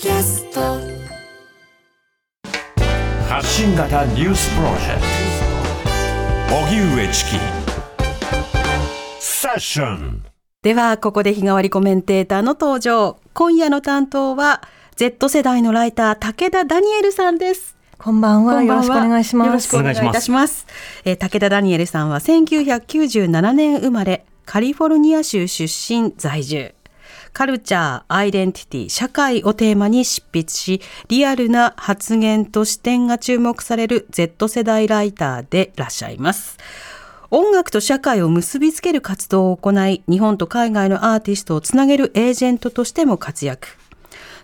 [0.00, 0.60] キャスト
[3.28, 5.02] 発信型ニュースプロジェク
[6.48, 7.30] ト荻上チキ
[9.18, 10.24] セッション
[10.62, 13.18] では、ここで日替わりコメンテーターの登場。
[13.34, 14.62] 今夜の担当は、
[14.94, 17.76] Z 世代のライター、武田ダニエルさんです。
[17.98, 18.54] こんばんは。
[18.54, 19.48] こんばんはよろしくお願いします。
[19.48, 20.68] よろしくお願いいたします。
[21.04, 26.77] えー武田ダニエルさんは1997年生まれ、カリフォルニア州出身在住。
[27.38, 36.58] カルチャー、アイデンティティ、社会をテーマに執筆し、リアルな発言と視点が注目される Z 世代ライターでいらっしゃいます。
[37.30, 43.68] 音楽と社会を結びつける活動を行い、日本と海外のアーティストをつなげるエージェントとしても活躍。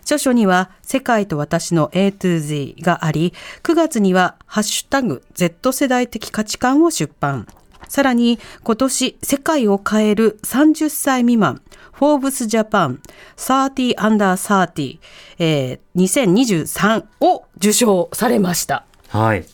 [0.03, 7.45] 著書には、世界と私の A to Z があり、9月には、ハッシュタグ Z 世代的価値観を出版。
[7.89, 11.61] さらに、今年、世界を変える30歳未満、
[11.95, 13.01] フォーブスジャパン
[13.37, 14.99] 30 under 30、
[15.39, 18.85] えー、2023を受賞されました。
[19.07, 19.45] はい。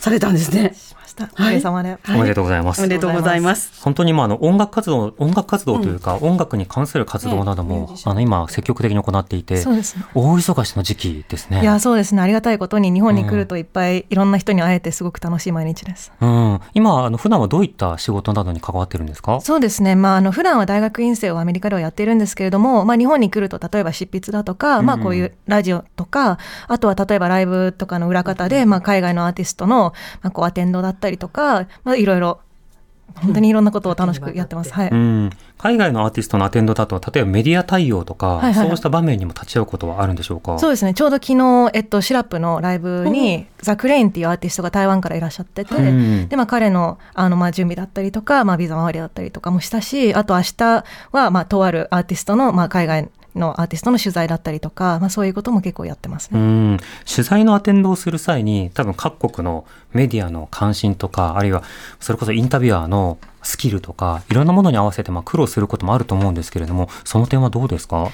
[0.00, 0.74] されたんですね。
[1.20, 1.98] おかげさまで。
[2.08, 2.80] おめでとうございます。
[2.80, 3.82] おめでとうございます。
[3.82, 10.04] 本当にまああの音楽活動、音楽活動というか、音楽に関する活動なども、あの今積極的に行っていて、そうですね。
[10.14, 11.62] 大忙しの時期ですね。
[11.62, 12.22] いや、そうですね。
[12.22, 16.12] ありがたいことに日本に来るといっぱいいろんな人に会えてすごく楽しい毎日です。
[16.20, 16.60] うん。
[16.74, 19.40] 今、あの普段はどういった仕事などに関わってるんですか？
[19.40, 19.94] そうですね。
[19.96, 26.38] まあ、あの、普段は大学院生をアメリカではやっているんですけれども、まあ、日本に来ると、例えば執筆だとか、まあ、こういうラジオとか、
[26.68, 32.40] あとは例えばライブとかの裏方で、まあ、海外のアーティストの、まあ、こう、アテンドだったりとか、まあ、いろいろ、
[33.16, 34.72] 本当にいろんなことを楽しくやってます。
[34.72, 34.88] はい。
[34.88, 35.30] うん。
[35.58, 40.58] 海外のアーティストのアテンドだと、例えばメディア対応とか、はいはいはいそうした場面にも立ち会うことはあるんでしょうか？
[40.58, 40.94] そうですね。
[40.94, 56.74] ちょうど昨日、えっと、シラップのライブに、ザ・クレインっていうアーティストが台湾からいらっしゃってて、うんで、まあ、彼の、あの、まあ、準備だったりとか、まあ、ビザ周りだったりとかもしたし、あと明日は、まあ、とあるアーティストの、まあ、海外のアーティストの取材だったりとか、まあ、そういうことも結構やってますうね。
[56.74, 56.80] ん。
[57.08, 61.62] 取材のアテンドをする際に、多分各国のメディアの関心とか、あるいは
[62.00, 68.08] それこそインタビュアーのスキルとか、いろんなものに合わせてまあ苦労することもあると思うんですけれども、その点はどうですか？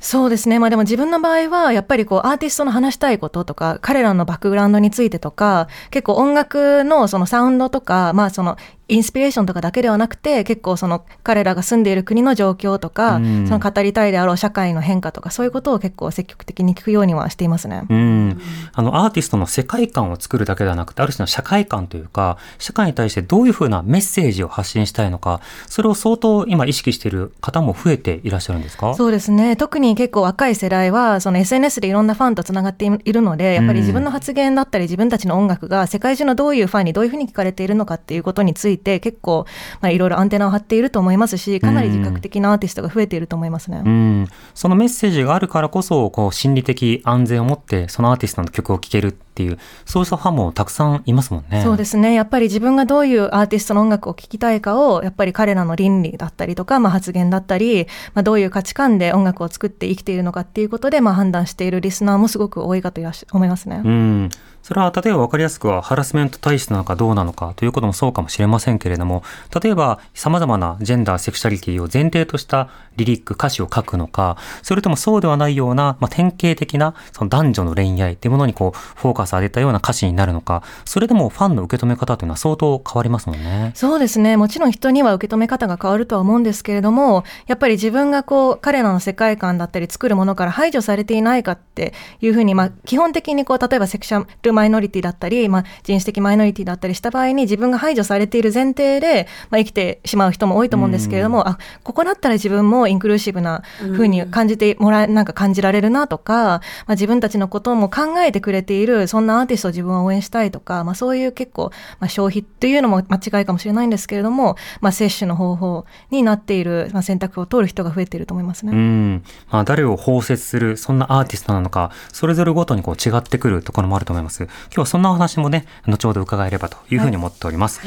[0.00, 0.58] そうですね。
[0.58, 8.56] まあでも自分の場合は、やっぱりこう、アーティストの話したいこととか、彼らのバックグラウンドについてとか、結構音楽のそのサウンドとか、まあその、
[8.88, 17.84] インスピレーションとかだけではなくて、結構その、彼らが住んでいる国の状況とか、うんその語りたいであろう社会の変化とか、そういうことを結構積極的に聞くようにはしていますね。
[17.88, 18.40] うん。
[18.72, 28.94] あの、アーティストの世界観を作るだけではなくて、ある種の社会観というか、社会に対してどういうふうなメッセージを発信したいのか、それを相当今意識している方も増えていらっしゃるんですか？
[28.94, 29.56] そうですね。
[29.56, 39.46] 特に結構若い世代は、その SNS でいろんなファンとつながっているので、やっぱり自分の発言だったり、自分たちの音楽が世界中のどういうファンにどういうふうに聞かれているのかっていうことについて、結構、
[39.80, 43.82] まあ、いろいろアンテナを張っていると思いますし、かなり自覚的なアーティストが増えていると思いますね。
[43.84, 44.28] うん。
[44.54, 51.62] そのメッセージがあるからこそ、こう、心理的安全を持って、そのアーティストの曲を聴けるっていう、そうしたファンもたくさんいますもんね。
[51.62, 52.14] そうですね。
[52.14, 63.00] やっぱり自分がどういうアーティストの音楽を聴きたいかを、やっぱり彼らの倫理だったりとか、まあ、発言だったり、まあ、どういう価値観で音楽を作って生きているのかっていうことで、まあ、判断しているリスナーもすごく多いかと
[63.32, 63.82] 思いますね。
[63.84, 64.30] うん。
[64.62, 69.22] それは例えば分かりやすくはハラスメント体質なのかどうなのかということもそうかもしれませんけれども、
[69.62, 83.72] 例えば様々なジェンダー、セクシャリティを前提としたリリック、歌詞を書くのか、それともそうではないような、まあ、典型的なその男女の恋愛っていうものにこう、フォーカスを当てたような歌詞になるのか、それでもファンの受け止め方というのは相当変わりますもんね。
[83.74, 84.36] そうですね。
[84.36, 118.72] もちろん人には受け止め方が変わるとは思うんですけれども、やっぱり自分がこう、彼らの世界観だったり作るものから排除されていないかっていうふうに、まあ、基本的にこう、例えばセクシャルマイノリティだったり、まあ、人種的マイノリティだったりした場合に自分が排除されている前提で、まあ、生きてしまう人も多いと思うんですけれども、あ、ここだったら自分もインクルーシブなふうに感じてもらえ、なんか感じられるなとか、まあ、自分たちのことも考えてくれている、そんなアーティストを自分は応援したいとか、まあ、そういう結構、まあ、消費っていうのも間違いかもしれないんですけれども、まあ、摂取の方法になっている、まあ、選択を取る人が増えていると思いますね。
[118.72, 119.24] うん。
[119.50, 124.41] まあ、誰を包摂する、そんなアーティストなのか、それぞれごとにこう違ってくるところもあると思います。
[124.44, 127.80] 今日はそんなお話もね、後ほど伺えればというふうに思っております。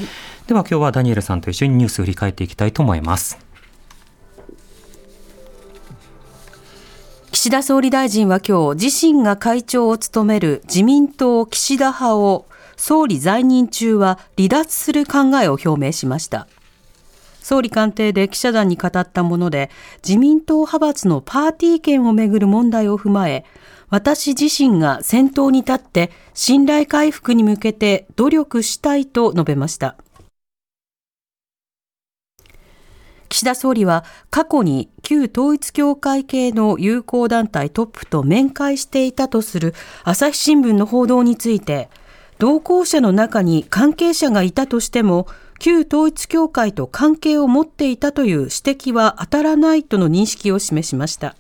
[0.48, 3.38] では今日はダニエルさんと一緒にニュースを振り返っていきたいと思います。
[7.32, 12.46] 岸田総理大臣は今日自身が会長を務める自民党岸田派を
[12.78, 16.48] 総理在任中は離脱する考えを表明しました。
[17.42, 19.70] 総理官邸で記者団に語ったもので、
[20.04, 23.46] 自民党派閥のパーティー券をめぐる問題を踏まえ、
[23.96, 29.96] 私自身が先頭に立って信頼回復に向けて努力したいと述べました。
[33.30, 41.88] 岸田総理は過去に旧統一教会系の友好団体トップと面会していたとする朝日新聞の報道について、
[42.38, 45.26] 同行者の中に関係者がいたとしても、
[45.58, 51.38] 旧統一教会と関係を持っていたという指摘は当たらないとの認識を示しました。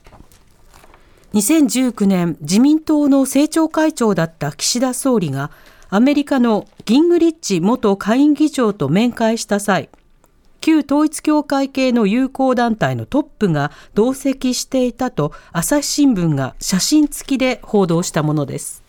[1.35, 5.51] 2019年、自民党の政調会長だった岸田総理が、
[5.89, 9.89] アメリカのギングリッチ元下院議長と面会した際、
[10.61, 18.81] 旧統一教会系の友好団体のトップが同席していたと朝日新聞が写真付きで報道したものです。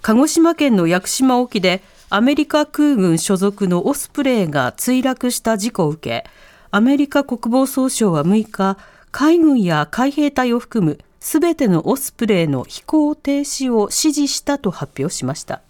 [0.00, 6.24] 鹿児島県の屋久島沖でアメリカ空軍所属のオスプレイが墜落した事故を受け、
[6.70, 8.78] アメリカ国防総省は6日、
[9.10, 15.62] 海軍や海兵隊を含むすべてのオスプレイの飛行停止を指示したと発表しました。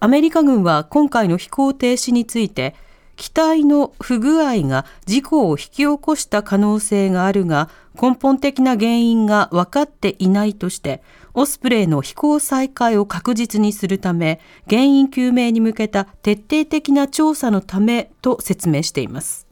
[0.00, 2.74] アメリカ軍は今回の飛行停止について、
[3.16, 7.68] 機体の不具合が事故を引き起こした可能性があるが、
[8.00, 11.02] 根本的な原因が分かっていないとして、
[11.34, 19.49] オスプレイの飛行再開を確実にするため、原因究明に向けた徹底的な調査のためと説明しています。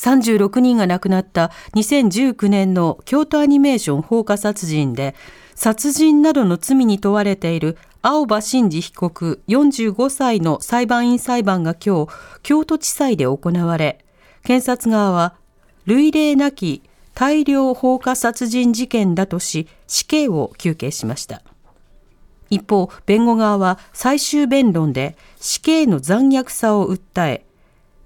[0.00, 5.14] 36人が亡くなった2019年の京都アニメーション放火殺人で、
[5.54, 12.12] 殺人などの罪に問われている青葉真司被告45歳の裁判員裁判が今日、
[12.42, 14.02] 京都地裁で行われ、
[14.42, 15.34] 検察側は、
[15.84, 16.82] 類例なき
[17.14, 21.42] 大量放火殺人事件だとし、死刑を求刑しました。
[22.48, 27.44] 一方、弁護側は最終弁論で死刑の残虐さを訴え、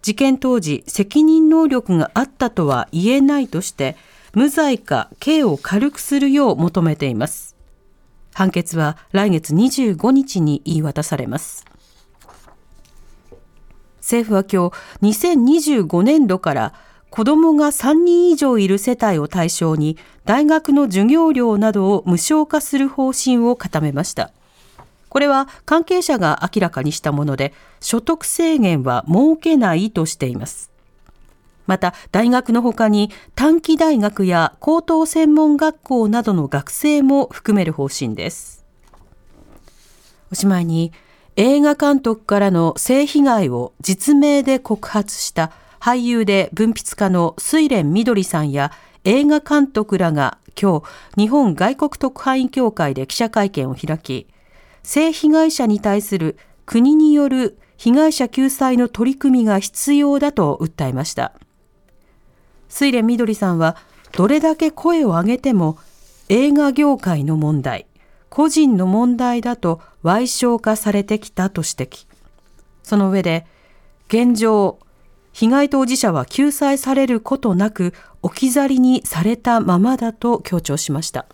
[0.04, 3.96] 事件当時責任能力があったとは言えないとして
[4.34, 7.56] 無罪か刑を軽くするよう求めています。
[8.34, 11.64] 判決は来月25日に言い渡されます。
[14.00, 14.68] 政府は今
[15.00, 16.74] 日2025年度から
[17.08, 19.96] 子どもが3人以上いる世帯を対象に
[20.26, 24.32] 大学の授業料などを無償化する方針を固めました。
[25.14, 30.72] これは関係者が明らかにしたもので、所得制限は設けないとしています。
[31.68, 38.64] また、大学の他に短期大学や高等専門学校などの学生も含める方針です。
[40.32, 40.90] おしまいに、
[41.36, 48.72] 映画監督からの性被害を実名で告発した俳優で文筆家の睡蓮みどりさんや
[49.04, 54.26] 映画監督らが今日、日本外国特派員協会で記者会見を開き、
[54.84, 56.36] 性被害者に対する
[56.66, 61.32] 国による被害者救済の取り組みが必要だと訴えました。
[62.68, 63.76] 水蓮みどりさんは、
[64.12, 65.78] どれだけ声を上げても
[66.28, 67.86] 映画業界の問題、
[68.28, 72.06] 個人の問題だと歪償化されてきたと指摘。
[72.82, 73.46] その上で、
[74.08, 74.78] 現状、
[75.32, 77.92] 被害当事者は救済されることなく
[78.22, 81.26] 置き去りにされたままだと強調しました。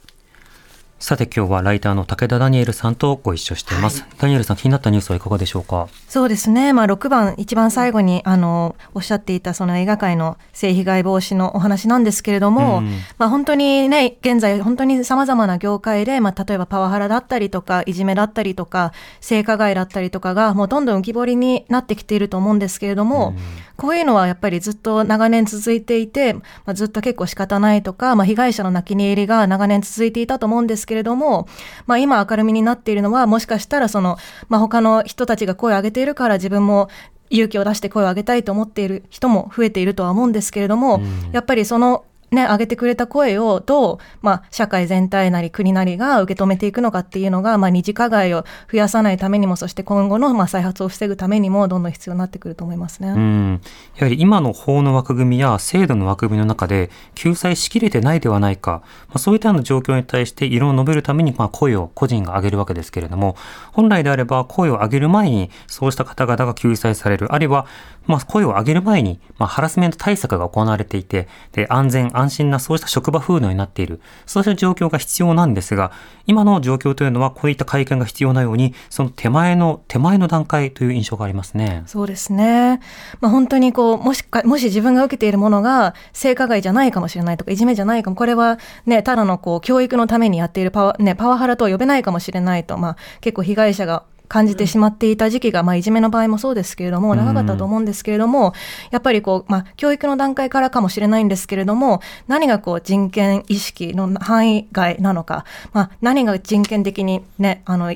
[1.02, 5.88] さて今日はライターの武田ダニエルさんとご一緒しています、はい、ダニエルさん気になったニュースはいかがでしょうか？
[6.08, 6.74] そうですね。
[6.74, 18.92] まあ6番一番最後にあのおっしゃっていたその映画界の性被害防止のお話なんですけれども、うん、まあ本当にね現在本当に様々な業界でまあ例えばパワハラだったりとかいじめだったりとか
[19.22, 23.36] 性加害だったりとかがもうどんどん浮き彫りになってきていると思うんですけれども、うん、
[23.78, 31.48] こういうのはやっぱりずっと長年続いていて、まあ、ずっと結構仕方ないとか、まあ、被害者の泣き寝入りが長年続いていたと思うんですけれども、
[31.86, 34.16] まあ、今明るみになっているのは、もしかしたらその、
[34.48, 36.88] まあ、他の人たちが声を上げているから自分も
[37.30, 53.08] 勇気を出して声を上げたいと思っている人も増えているとは思うんですけれども、うん、やっぱりそのね、上げてくれた声をどう、まあ、社会全体なり国なりが受け止めていくのかっていうのが、まあ、二次加害を増やさないためにも、そして今後の、まあ、再発を防ぐためにも、どんどん必要になってくると思いますね。
[53.08, 53.60] うん。
[53.96, 63.36] やはり今の法の枠組みや制度の枠組みの中で、救済しきれてないではないか、まあ、そういったような状況に対して異論を述べるために、まあ、声を個人が上げるわけですけれども、
[63.72, 67.66] 本来であれば声を上げる前に、そうした方々が救済される、あるいは、
[68.06, 75.92] まあ、声を上げる前に、まあ、ハラスメント対策が行われていて、で、安全安心なそうした職場風土になっている、そうした状況が必要なんですが、
[76.26, 81.82] 今の状況というのはこういった会見が必要なように、その手前の、手前の段階という印象がありますね。
[81.86, 82.80] そうですね。
[83.20, 98.54] まあ、本当にこう、もしか、もし自分が受けているものが性加害じゃないかもしれないとか、いじめじゃないかも、これはね、ただのこう、教育のためにやっているパワ,、ね、パワハラとは呼べないかもしれないと、まあ、結構被害者が感じてしまっていた時期が、まあ、いじめの場合もそうですけれども、長かったと思うんですけれども、
[98.92, 107.92] やっぱりこう、まあ、教育の段階からかもしれないんですけれども、何がこう、人権意識の範囲外なのか、まあ、何が人権的にね、あの、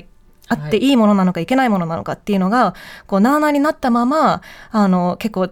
[0.47, 2.75] あっていいものなのかいけないものなのかっていうのが、
[3.07, 5.49] こう、なあなあになったまま、あの、結構、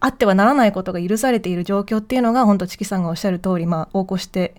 [0.00, 4.54] あってはならないことが許されている状況っていうのが本当チキさんがおっしゃる通りまあ横行して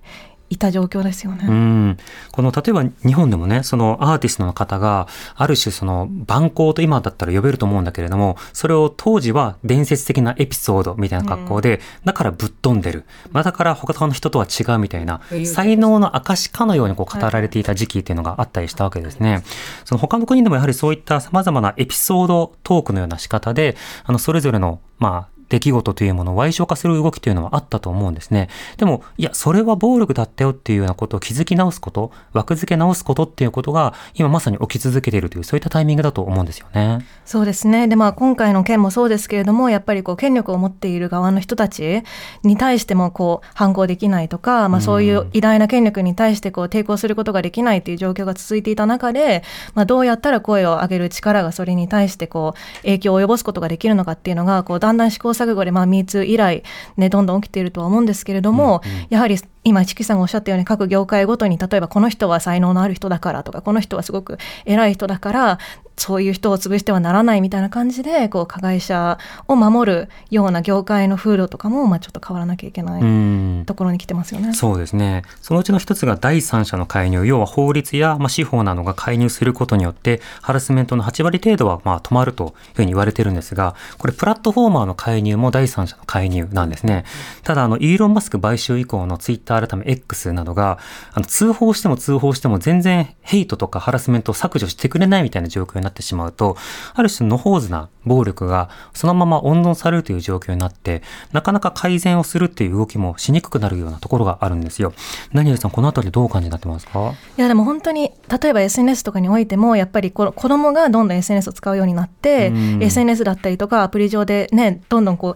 [0.49, 1.45] いた状況ですよね。
[1.47, 1.97] うん。
[2.31, 13.05] この、例えば日本でもね、そのアーティストの方が、ある種その、蛮行と今だったら呼べると思うんだけれども、それを当時は伝説的なエピソードみたいな格好で、だからぶっ飛んでる。
[13.31, 19.43] まあだから他の人とは違うみたいな、才能の証かのようにこう語られていた時期っていうのがあったりしたわけですね。
[19.85, 23.75] その他の国でもやはりそういった様々なエピソードトークのような仕方で、
[24.05, 28.49] あの、それぞれの、まあ、出来事というものを歪償化する動きというのはあったと思うんですね。
[28.77, 37.05] でも、いや、それは暴力だったよっていうようなことを気づき直すこと、枠付け直すことっていうことが、今まさに起き続けているという、そういったタイミングだと思うんですよね。
[37.25, 37.87] そうですね。
[37.87, 42.03] で、まあ今回の件もそうですけれども、やっぱりこう権力を持っている側の人たち
[42.43, 56.63] に対してもこう反抗できないとか、まあそういう偉大な権力に対してこう抵抗することができないという状況が続いていた中で、まあどうやったら声を上げる力がそれに対してこう影響を及ぼすことができるのかっていうのが、こうだんだん試行錯誤でまあ MeToo 以来
[56.97, 65.59] ね、どんどん起きているとは思うんですけれども、やはり今、チキさんがおっしゃったように各業界ごとに、例えばこの人は才能のある人だからとか、この人はすごく偉い人だから、
[65.97, 73.63] そういう人を潰してはならないみたいな感じで、こう、加害者を守るような業界の風土とかも、まあちょっと変わらなきゃいけなういん。
[73.65, 74.53] ところに来てますよね。
[74.53, 75.23] そうですね。
[75.41, 87.05] そのうちの一つが第三者の介入、要は法律や、まあ、司法などが介入することによって、ハラスメントの8割程度はまあ止まるというふうに言われてるんですが、これプラットフォーマーの介入も第三者の介入なんですね。
[87.43, 90.77] ただ、あの、イーロン・マスク買収以降のツイッター改め X などが、
[91.13, 96.57] あの、通報しても通報しても全然ヘイトとかハラスメントを削除してくれないみたいな状況になってしまうと、
[96.93, 101.01] ある種のほうずな暴力がそのまま温存されるという状況になって、
[101.31, 104.93] なかなか改善をするっていう動きもしにくくなるようなところがあるんですよ。
[105.33, 107.13] ダニエルさん、このあたりどうお感じになってますか？
[107.37, 115.35] いやでも本当に例えば SNS とかにおいてもやっぱり子供がどんどん SNS を使うようになって、うん SNS だったりとかアプリ上でねどんどんこう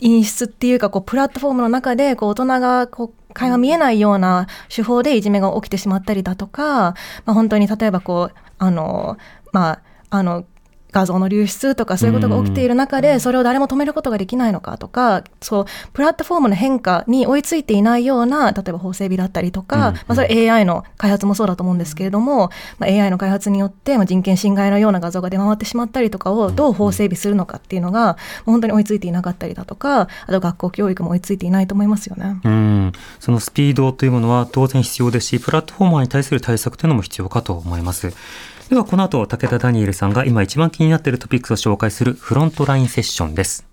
[0.00, 9.18] 陰湿っていうかこうプラットフォームの中でこう大人がこう会話見えないような手法でいじめが起きてしまったりだとか、まあ、本当に例えばこうあの
[9.52, 10.44] まああの
[10.92, 32.40] 画像の流出とかそういうことが起きている中で、それを誰も止めることができないのかとか、そう、プラットフォームの変化に追いついていないような、例えば法整備だったりとか、うんまあそれ AI の開発もそうだと思うんですけれども、まあ、AI の開発によって、まあ、人権侵害のような画像が出回ってしまったりとかをどう法整備するのかっていうのが、本当に追いついていなかったりだとか、あと学校教育も追いついていないと思いますよね。
[32.42, 32.92] うん。
[33.20, 38.12] そのスピードというものは当然必要ですし、プラットフォーマーに対する対策というのも必要かと思います。
[38.68, 43.66] では、この後、武田ダニエルさんが今一番気になっているトピックスを紹介するフロントラインセッションです。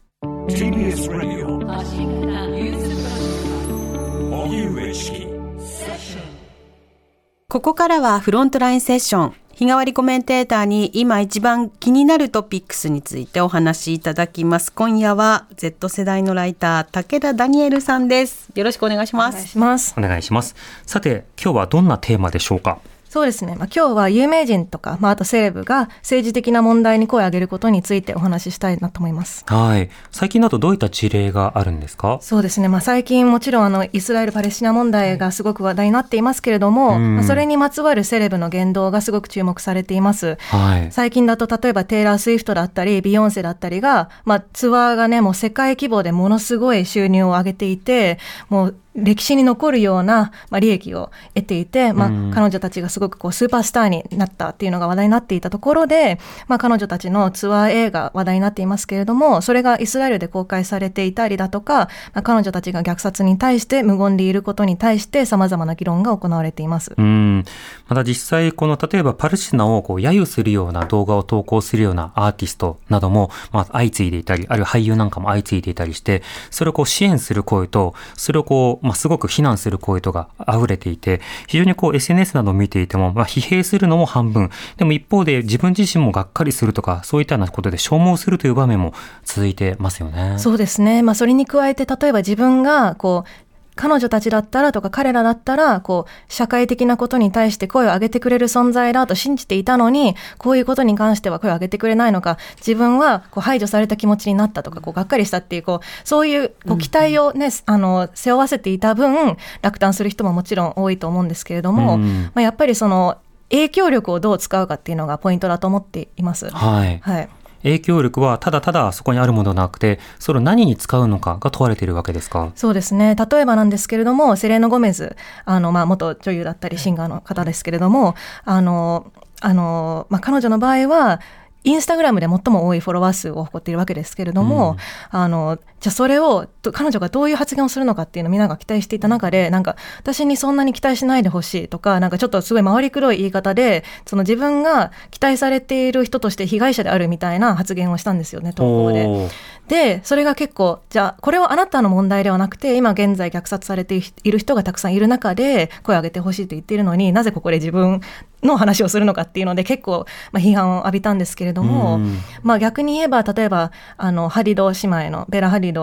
[7.50, 9.34] ここからはフロントラインセッション。
[9.54, 14.72] 日替わりコメンテーターに今一番気になるトピックスについてお話しいただきます。
[14.72, 18.50] 今夜は Z 世代のライター、武田ダニエルさんです。
[18.56, 19.48] よろしくお願いしまお願いす。
[19.50, 19.94] します。
[19.98, 20.56] お願いします。
[20.86, 22.80] さて、今日はどんなテーマでしょうか？
[23.16, 23.56] そうですね。
[23.56, 29.46] まあ、今日は有名人とか、まあ、あとセレブが政治的な問題に声を上げることについてお話ししたいなと思います。
[29.48, 29.90] はい。
[30.12, 32.18] 最近だとどういった事例があるんですか？
[32.20, 32.68] そうですね。
[32.68, 40.38] まあ、最近もちろんあの、イスラエル・パレスチナ問題がすごく話題になっていますけれども、うんまあ、それにまつわるセレブの言動がすごく注目されています。
[40.50, 40.92] はい。
[40.92, 48.20] 最近だと例えばテイラー・スウィフトだったり、ビヨンセだったりが、まあ、ツアーがね、もう世界規模でものすごい収入を上げていて、
[48.50, 66.94] もう歴史に残るような、まあ、利益を得ていて、まあうん、彼女たちがすごくこうスーパースターになったっていうのが話題になっていたところで、まあ、彼女たちのツアー映画話題になっていますけれども、それがイスラエルで公開されていたりだとか、まあ、彼女たちが虐殺に対して無言でいることに対して様々な議論が行われています。
[66.98, 67.44] うん。
[67.88, 90.36] また実際、この例えばパレスチナをこう揶揄するような動画を投稿するようなアーティストなども、まあ、相次いでいたり、あるいは俳優なんかも相次いでいたりして、それをこう支援する声と、それをこう、まあ、すごく非難する声とが溢れていて、非常にこう SNS などを見ていても、まあ、疲弊するのも半分、でも一方で自分自身もがっかりするとか、そういったようなことで消耗するという場面も続いてますよね。
[90.38, 91.01] そうですね。
[91.01, 93.45] まあ、それに加えて、例えば自分が、こう、
[93.75, 113.17] 彼女たちだったらとか彼らだったら、こう、社会的なことに対して声を上げてくれる存在だと信じていたのに、こういうことに関しては声を上げてくれないのか、自分はこう排除された気持ちになったとか、こう、がっかりしたっていう、こう、そういう、こう、期待をね、あの、背負わせていた分、落胆する人ももちろん多いと思うんですけれども、うんまあ、やっぱりその、
[113.50, 116.50] 影響力をどう使うかっていうのがポイントだと思っています。
[116.50, 117.00] はい。
[117.00, 117.29] はい。
[117.66, 122.52] 影響力はただただそこにあるものではなくて、それを何に使うのかが問われているわけですか？
[122.56, 123.16] そうですね。
[123.16, 131.20] 例えばなんですけれども、セレーノ・ゴメズ、あの、まあ、元女優だったりシンガーの方ですけれども、あの、あの、まあ、彼女の場合は、
[131.64, 134.78] インスタグラムで最も多いフォロワー数を誇っているわけですけれども、
[135.14, 135.20] うん。
[135.20, 149.30] あのじゃあそれをと彼女がどういう発言をするのかっていうのをみんなが期待していた中でなんか私にそんなに期待しないでほしいとかなんかちょっとすごい回りくどい言い方でその自分が期待されている人として被害者であるみたいな発言をしたんですよね投稿で。
[149.68, 158.01] でそれが結構じゃあこれはあなたの問題ではなくて今現在虐殺されている人がたくさんいる中で声を上げてほしいと言っているのになぜここで自分
[158.46, 162.18] の話をするのかっていうので結構、まあ、批判を浴びたんですけれども、うん。
[162.44, 165.75] まあ、逆に言えば例えばあのハリド姉妹のベラ・ハリド、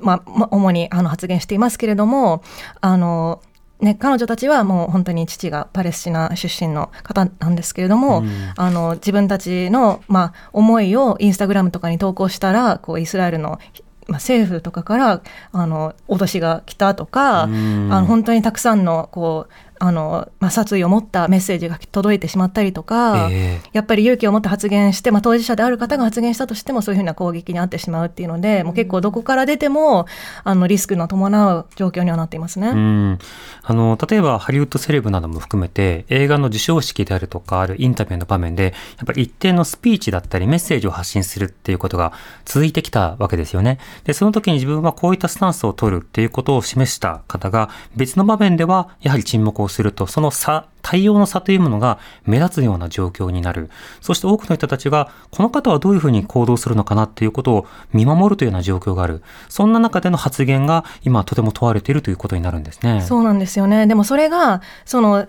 [0.00, 2.42] まあまあ、主にあの発言していますけれども
[2.80, 3.42] あの
[3.80, 8.28] ね、彼女たちはもう本当に父がパレスチナ出身の方なんですけれども、うん。
[8.56, 13.60] あの自分たちの、まあ、思いをインスタグラムとかに投稿したらこうイスラエルの、
[14.08, 17.88] まあ、政府とかからあの脅しが来たとか、うん。
[17.92, 30.06] あの本当にたくさんのこうあの、まあ、殺意を持ったメッセージが届いてしまったりとか、えやっぱり勇気を持って発言して、まあ、当事者である方が発言したとしてもそういうふうな攻撃に遭ってしまうっていうので、もう結構どこから出ても
[30.44, 32.68] あのリスクの伴う状況にはなっていますね。
[32.68, 33.18] うん、
[33.62, 42.12] あの例えばハリウッドセレブなども含めて映画の授賞式であるとかあるインタビューの場面でやっぱり一定のスピーチだったりメッセージを発信するっていうことが
[42.44, 43.78] 続いてきたわけですよね。
[44.04, 53.68] でその時に自分はこういったスタンスを取るっていうことを示した方が別の場面ではやはり沈黙をするとその差対応の差というものが目立つような状況になる。
[54.00, 59.22] そして多くの人たちが、この方はどういうふうに行動するのかなっていうことを見守るというような状況がある。
[59.50, 63.02] そんな中での発言が今とても問われているということになるんですね。
[63.02, 63.86] そうなんですよね。
[63.86, 65.26] でもそれが、その、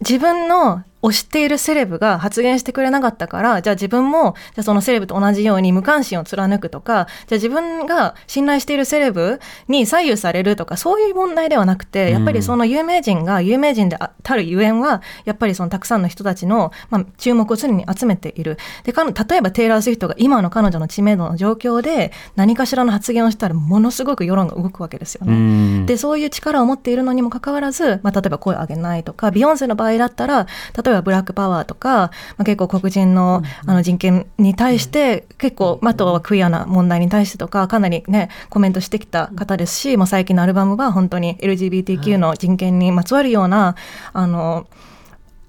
[0.00, 18.58] 自分の推しているセレブが発言してくれなかったから、じゃあ自分も、じゃあそのセレブと同じように無関心を貫くとか、じゃあ自分が信頼しているセレブに左右されるとか、そういう問題ではなくて、やっぱりその有名人が有名人であたるゆえんは、やっぱりそのたくさんの人たちの、まあ、注目を常に集めている。
[18.84, 25.32] で、かの例えばテイラー・スウィフトが今の彼女の知名度の状況で何かしらの発言をしたらものすごく世論が動くわけですよね。
[25.32, 43.76] うんでそういう力を持っているのにもかかわらず、まあ、例えば声を上げないとかビヨンセの場合だったら例えばブラックパワーとか、まあ、結構黒人のあの人権に対して結構、まあ、あとはクイアな問題に対してとかかなりねコメントしてきた方ですし、もう最近のアルバムは本当に LGBTQ の人権にまつわるような
[44.12, 44.66] あの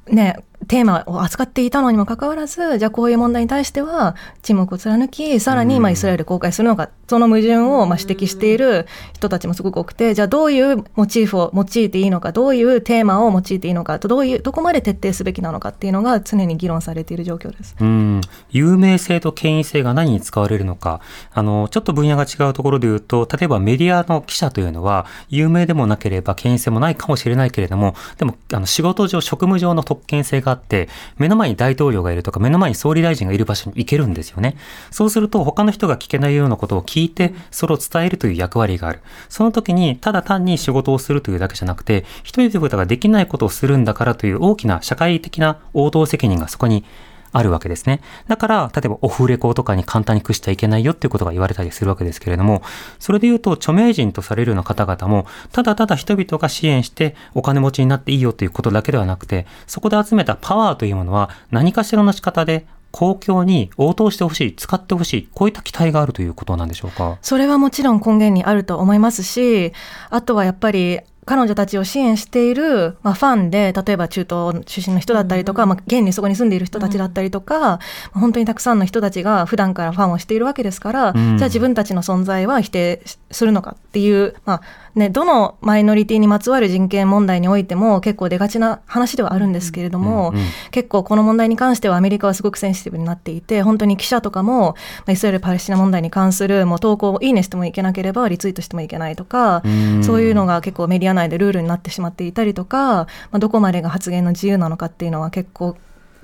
[0.07, 17.75] ねテーマを扱っていたのにもかかわらずじゃあこういう問題に対しては沈黙を貫きさらにまあイスラエルで公開するのかその矛盾をまあ指摘している人たちもすごく多くてじゃあどういうモチーフを用いていいのかどういうテーマを用いていいのかとどういうどこまで徹底すべきなのかっていうのが常に議論されている状況です。
[17.79, 21.01] うん、有名性と権威性が何に使われるのか、
[21.33, 34.55] あの、ちょっと分野が違うところで言うと、例えばメディアの記者というのは、有名でもなければ権威性もないかもしれないけれども、でも、あの、仕事上、職務上の特権性があって、目の前に大統領がいるとか、目の前に総理大臣がいる場所に行けるんですよね。
[34.91, 38.99] そうすると、他の人が聞けないようなことを聞いて、それを伝えるという役割がある。
[39.29, 46.83] その時に、ただ単に仕事をするというだけじゃなくて、一人ということができないことをするんだからという大きな社会的な応答責任がそこに
[47.31, 48.01] あるわけですね。
[48.27, 52.61] だから、例えばオフレコとかに簡単に屈しちゃいけないよっていうことが言われたりするわけですけれども、
[52.99, 67.17] それで言うと著名人とされるような方々も、ただただ人々が支援してお金持ちになっていいよということだけではなくて、そこで集めたパワーというものは何かしらの仕方で公共に応答してほしい、使ってほしい、こういった期待があるということなんでしょうか？
[67.21, 69.71] それはもちろん根源にあると思いますし、
[70.09, 77.79] あとはやっぱり彼女たちを支援している、まあ、ファンで、例えば中東出身の人だったりとか、まあ、現にそこに住んでいる人たちだったりとか、まあ
[78.13, 81.37] 本当にたくさんの人たちが普段からファンをしているわけですから、うん。
[81.37, 84.61] じゃあ自分たちの存在は否定するのかっていう、まあ
[84.95, 90.43] ね、どのマイノリティにまつわる人権問題においても結構出がちな話ではあるんですけれども、うんうん。
[90.71, 94.75] 結構この問題に関してはアメリカはすごくセンシティブになっていて本当に記者とかもま
[95.07, 100.03] あイスラエル・パレスチナ問題に関するもう投稿をいいねしてもいけなければリツイートしてもいけないとか、うん。
[100.03, 105.77] そういうのが結構メディア内でルールになってしまっていたりとか、まあ、どこまでが発言の自由なのかっていうのは結構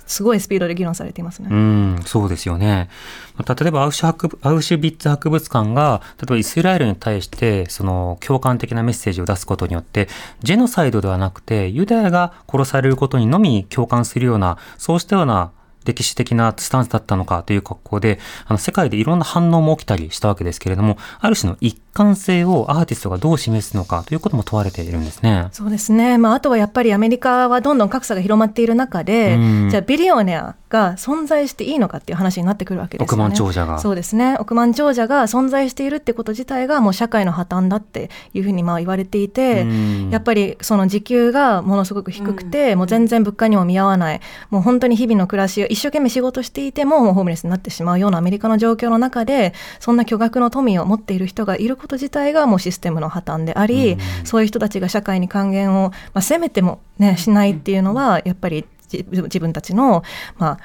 [0.08, 1.50] すごいスピードで議論されていますね。
[1.52, 2.89] うん、そうですよね。
[3.36, 10.08] ま例えばアウシュアウシュビッツ博物館が、例えばイスラエルに対して、その共感的なメッセージを出すことによって、
[10.41, 15.52] ジェノサイドではなくて、ユダヤが殺されることにのみ共感するような、そうしたような
[15.84, 25.47] 歴史的なスタンスだったのかという格好で、あの世界でいろんな反応も起きたりしたわけですけれども、ある種の一観性をアーティストがどう示すのかということも問われているんですね。
[25.51, 26.19] そうですね。
[26.19, 33.23] まあ、あとはやっぱりアメリカはどんどん格差が広まっている中で、うんじゃあビリオネアが存在していいのかっていう話になってくるわけですよね。
[33.23, 33.79] 億万長者が。
[33.79, 34.36] そうですね。
[34.39, 60.04] 億万長者が存在しているってこと自体がもう社会の破綻だっていうふうにまあ言われていて、うんやっぱりその時給がものすごく低くて、もう全然物価にも見合わない、もう本当に日々の暮らしを一生懸命仕事していても、もうホームレスになってしまうようなアメリカの状況の中で、そんな巨額の富を持っている人がいること自体がもうシステムの破綻であり、そういう人たちが社会に還元を、まあ、せめてもね、しないっていうのは、やっぱりじ自分たちの、
[60.38, 60.60] まあ、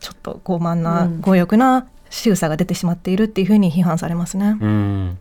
[0.00, 4.56] ちょっと傲慢な、強欲な仕草が出てしまっているっていうふうに批判されますね。
[4.60, 5.18] うん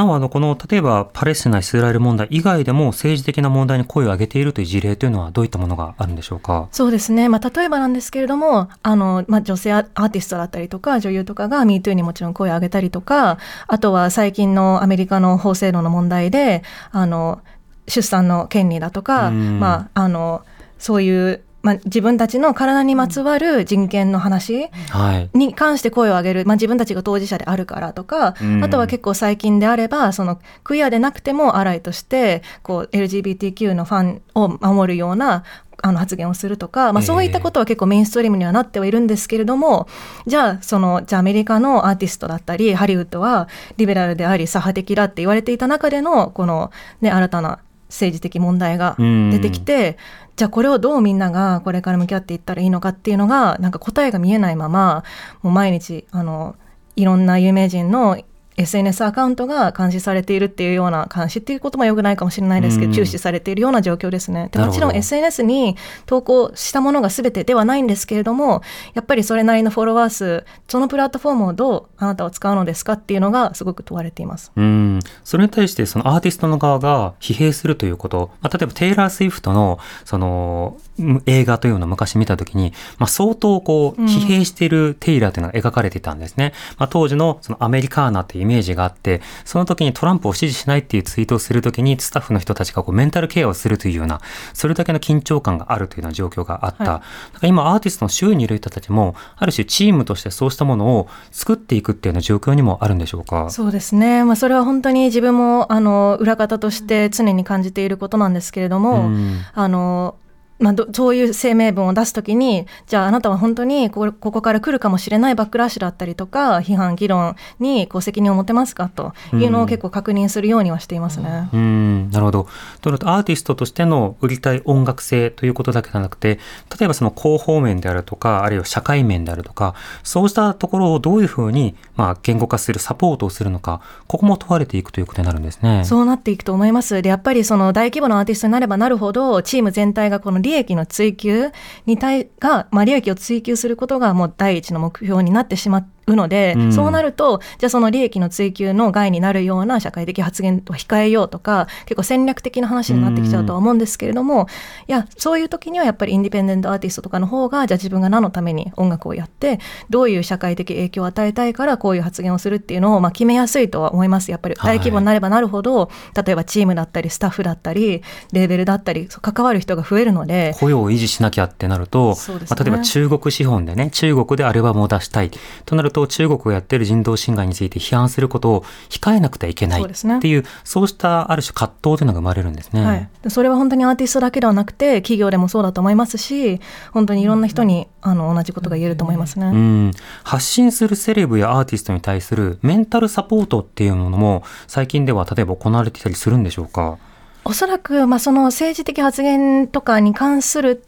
[0.00, 6.68] なおあのこの例えばパレスチナ・イスラエル問題以外でも政治的な問題に声を上げているという事例というのはどういったものがあるんでしょうか？
[6.72, 13.36] そうですね、まあ、例えばなんですけれどもあの、まあ、女性アーティストだったりとか女優とかが MeToo にもちろん声を上げたりとか
[13.66, 17.42] あとは最近のアメリカの法制度の問題であの
[17.86, 20.44] 出産の権利だとか、うんまあ、あの
[20.78, 25.38] そういう、まあ、自分たちの体にまつわる人権の話、はい。
[25.38, 35.44] に関して声を上げる、まあ、自分たちが当事者であるからとか、うんあとは結構最近であればそのクイアでなくてもアライとしてこう LGBTQ のファンを守るような
[35.82, 39.88] あの発言をするとか、まあ、ええそういったことは結構メインストリームにはなってはいるんですけれども、
[40.26, 46.70] じゃあそのじゃあアメリカのアーティストだったりハリウッドはリベラルであり左派的だって言われていた中でのこの、
[47.00, 49.98] ね、新たな政治的問題が出てきて、
[50.36, 55.04] じゃあこれをどうみんながこれから向き合っていったらいいのかっていうのがなんか答えが見えないまま
[55.42, 56.56] もう毎日あの
[56.96, 58.16] いろんな有名人の
[58.60, 64.48] SNS アカウントが監視されているっていうような監視っていうこともよくないかもしれないですけど、うん注視されているような状況ですね。
[64.50, 68.62] でもちろん SNS に投稿したものが全てではないんですけれども
[68.94, 74.50] やっぱりそれなりのフォロワー数そのプラットフォームをどうあなたは使うのですかっていうのがすごく問われています。
[74.56, 75.00] うん。
[75.22, 78.30] それに対してそのアーティストの側が疲弊するということ。
[78.40, 80.89] まあ、例えばテイラー・スウィフトのそのうん
[81.26, 86.52] 映画というのを昔見たときに、まあ、相当こううん疲弊しているテイラーというのが描かれていたんですね。
[86.78, 94.20] まあ、当時のそのアメリカーナというイメージがあって、その時にトランプを支持しないっていうツイートをするときにスタッフの人たちがこうメンタルケアをするというような、
[94.52, 96.92] それだけの緊張感があるというような状況があった。
[96.92, 97.00] はい
[97.32, 103.50] だから今アーティストの周囲にいる人たちも、ある種チームとしてそうしたものを作っていくっていうような状況にもあるんでしょうか？
[103.50, 110.16] そうですね、まあ、それは本当に自分もあの裏方として常に感じていることなんですけれども、うんあの
[110.60, 121.48] まあ、どそういう声明文を出すときに、じゃああなたは本当にここから来るかもしれないバックラッシュだったりとか、批判、議論にこう責任を持てますかというのを結構確認するようにはしていますね。
[121.52, 122.46] うん、なるほど。
[122.80, 126.38] となると、アーティストとしての売りたい音楽性ということだけではなくて、
[126.78, 135.84] 例えばその広報面であるとか、あるいは社会面であるとか、そうしたところをどういうふうに、まあ、言語化する、サポートをするのか、ここも問われていくということになるんですね。
[135.84, 137.00] そうなっていくと思います。
[137.02, 141.52] で、やっぱりその大規模なアーティストになればなるほど、チーム全体がこの利益の追求
[141.86, 146.72] に対が、まあ、利益を追求することがもう第一の目標になってしまっうので、うん。
[146.72, 154.46] そうなると、じゃあその利益の追求の害になるような社会的発言を控えようとか、結構戦略的な話になってきちゃうとは思うんですけれども、
[154.88, 164.30] いや、そういう時にはやっぱりインディペンデントアーティストとかの方が、じゃあ自分が何のために音楽をやって、どういう社会的影響を与えたいからこういう発言をするっていうのを、まあ、決めやすいとは思います。
[164.30, 172.14] やっぱり大規模になればなるほど、例えばチームだったり、スタッフだったり、レーベルだったり、関わる人が増えるので、雇用を維持しなきゃってなると、ね。
[172.48, 175.30] まあ、例えば中国資本でね、中国でアルバムを出したい
[175.64, 182.84] となると、中国がやってる人道侵害について批判することを控えなくてはいけないっていう、そうしたある種葛藤というのが生まれるんですね。
[182.84, 186.60] はい、でそれは本当にアーティストだけではなくて企業でもそうだと思いますし
[186.92, 189.46] 本当にいろんな人にあの同じことが言えると思いますね。
[189.46, 189.90] うん、
[190.24, 196.98] 発信するセレブやアーティストに対するメンタルサポートっていうものも最近では例えば行われていたりするんでしょうか？
[197.42, 200.84] おそらく、まあ、その政治的発言とかに関する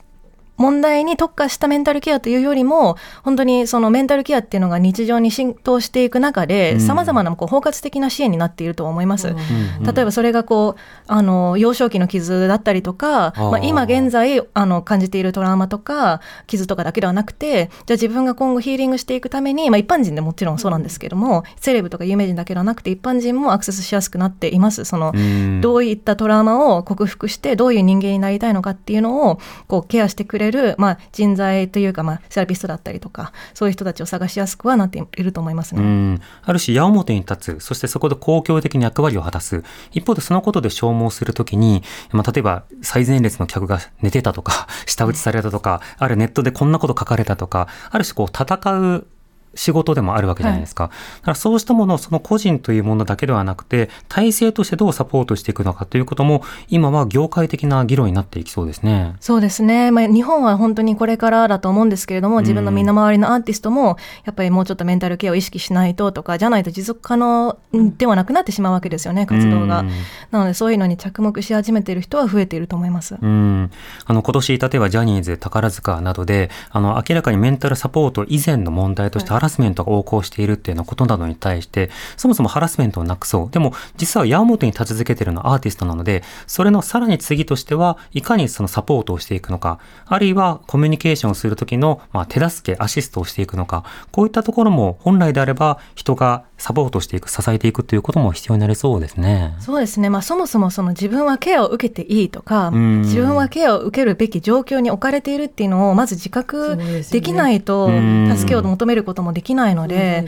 [0.57, 6.49] 問題に特化したメンタルケアというよりも本当にそのメンタルケアっていうのが日常に浸透していく中うん。
[6.49, 9.29] でさまざまなこう包括的な支援になっていると思います。
[9.29, 9.37] うん
[9.83, 24.85] 例えばそれがこうあの幼少期の傷だったりとか、まあ、今現在あの感じているトラウマとか傷とかだけではなくてじゃあ自分が今後ヒーリングしていくために、まあ、一般人でもちろんそうなんですけども、セレブとか有名人だけではなくて一般人もアクセスしやすくなっています。
[24.85, 25.61] そのうん。
[25.61, 35.83] どういったトラウマを克服してどういう人間になりたいのかっていうのをこうケアしてくれれる、まあ、人材というか、まあ、セラピストだったりとかそういう人たちを探しやすくはなっていると思いますね。
[35.83, 39.63] うん、ある種矢面に立つ、そしてそこで公共的に役割を果たす。
[39.93, 49.07] 一方でそのことで消耗するときに、まあ、例えば最前列の客が寝てたとか、舌打ちされたとか、あるネットでこんなこと書かれたとか、ある種こう戦う
[49.55, 50.85] 仕事でもあるわけじゃないですか。
[50.85, 59.15] だからそうしたものをその個人というものだけではなくて、体制としてどうサポートしていくのかということも、今は業界的な議論になっていきそうですね。
[59.21, 59.91] そうですね。
[59.91, 69.85] まあ、日本は本当にこれからだと思うんですけれども、自分の身の回りのアーティストも、やっぱりもうちょっとメンタルケアを意識しないととか、じゃないと持続可能ではなくなってしまうわけですよね、活動が。
[70.31, 73.17] なので、そういうのに着目し始めている人は増えていると思います。
[73.21, 73.71] うん。
[74.07, 83.51] あの、今年、例えばジャニーズ、宝塚などで、あの、明らかにメンタルサポート以前の問題としてハラスメントが横行しているっていうようなことなどに対して、そもそもハラスメントをなくそう。
[83.51, 99.57] でも、実は矢面に立ち続けているのはアーティストなので、それのさらに次としては、いかにそのサポートをしていくのか、あるいはコミュニケーションをするときの、まあ、手助け、アシストをしていくのか、こういったところも本来であれば、人がサポートしていく、支えていくということも必要になりそうですね。
[99.59, 100.11] そうですね。
[100.11, 103.01] まあそもそもその自分はケアを受けていいとか、ん。
[103.03, 106.79] 自分はケアを受けるべき状況に置かれているっていうのをまず自覚
[107.11, 108.33] できないとうん。
[108.37, 110.25] 助けを求めることもできないので、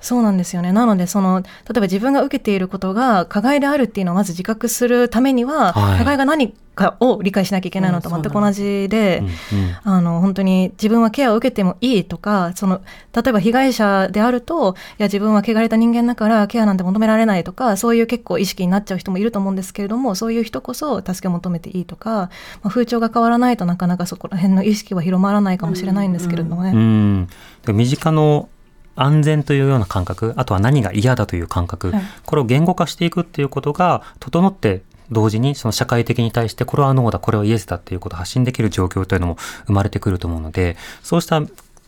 [0.00, 0.70] そうなんですよね。
[0.70, 5.98] なのでその例えば自分が受けていることが加害であるっていうのをまず自覚するためには、はい。
[5.98, 9.58] 加害が何かを理解しなきゃいけないのと全く同じで、うん。
[9.58, 9.76] うん。
[9.82, 12.80] あの本当に自分はケアを受けてもいいとかその
[13.14, 22.28] 例えば被害者であるといや自分は汚れた人間だからケアなんて求められないとかそういう結構意識になっちゃう人もいると思うんですけれどもそういう人こそ助けを求めていいとか、ま
[22.64, 26.70] あ、風潮が変わらないとなかなかそこら辺の意識は広まらないかもしれないんですけれどもね。
[26.70, 27.28] うん。
[27.64, 28.48] で身近の
[28.94, 41.42] 安全というような感覚、あとは何が嫌だという感覚、はいこれを言語化していくっていうことが整って同時にその社会的に対してこれはノーだ、これはイエスだっていうことを発信できる状況というのも生まれてくると思うので、そうした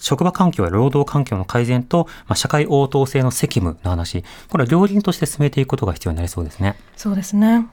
[0.05, 6.77] 職場環境や労働環境の改善と、まあ、社会応答性の責務の話、これは両輪として進めていくことが必要になりそうですね。
[6.97, 7.67] そうですね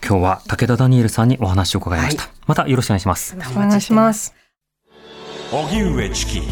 [0.00, 2.28] 今日は武田ダニエルさんにお話を伺いました。
[2.46, 3.36] またよろしくお願いします。
[3.36, 4.32] お願いします。
[5.50, 6.42] 荻上チキ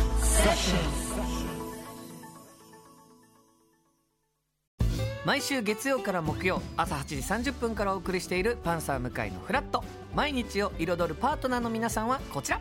[5.24, 12.60] 毎週月曜から木曜朝8時30分からお送りしている「パンサー向井のフラット」毎日を彩るパートナーの皆さんはこちら